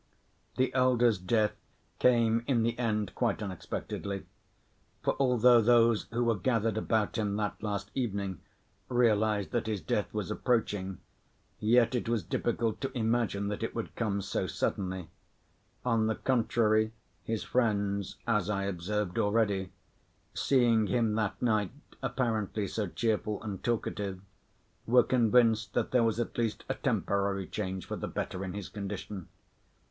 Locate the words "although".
5.19-5.61